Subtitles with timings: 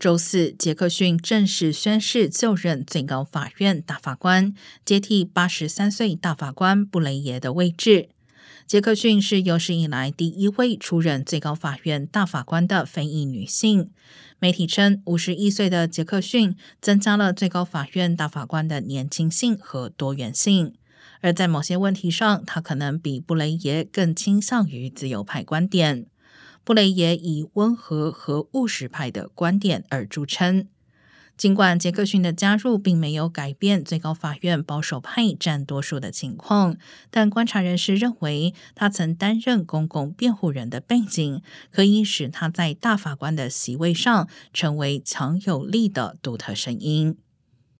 [0.00, 8.08] 周四，杰克逊正式宣誓就任最高法院大法官，接替八十三岁大法官布雷耶的位置。
[8.66, 13.90] 杰克逊是有史以来第一位出任最高法院大法官的非裔女性。
[14.38, 20.72] 媒体称，五十一岁的杰克逊增加了最高法院大法官的年轻性和多元性，
[21.20, 26.06] 而在某些问题上，他可能比布雷耶更倾向于自由派观点。
[26.70, 30.68] 布雷也以温和和务实派的观点而著称。
[31.36, 36.76] 尽管杰克逊的加入并没有改变最高法院保守派占多数的情况，
[37.10, 47.16] 但观察人士认为，他曾担任公共辩护人的背景，可以使他在大法官的席位上成为强有力的独特声音。